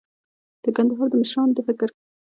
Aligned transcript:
د 0.63 0.65
کندهار 0.75 1.07
د 1.11 1.13
مشرانو 1.21 1.53
د 1.55 1.59
فکر 1.67 1.89